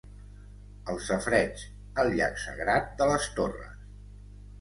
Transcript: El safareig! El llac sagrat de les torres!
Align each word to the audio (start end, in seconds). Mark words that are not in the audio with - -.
El 0.93 0.95
safareig! 1.07 1.61
El 2.03 2.09
llac 2.21 2.39
sagrat 2.45 2.89
de 3.03 3.09
les 3.13 3.29
torres! 3.37 3.85